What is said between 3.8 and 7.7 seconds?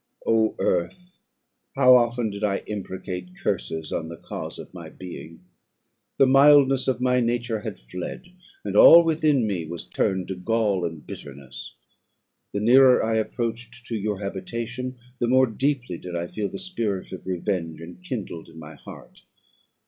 on the cause of my being! The mildness of my nature